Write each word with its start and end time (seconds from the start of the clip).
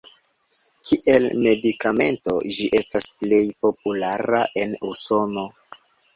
Kiel 0.87 1.27
medikamento 1.43 2.33
ĝi 2.57 2.67
estas 2.81 3.07
plej 3.21 3.43
populara 3.67 4.43
en 4.65 4.77
Usono. 4.91 5.47